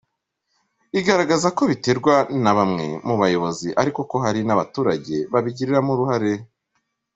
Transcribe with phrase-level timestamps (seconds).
[0.99, 6.33] Igaragaza ko biterwa na bamwe mu bayobozi ariko ko hari n’abaturage babigiramo uruhare.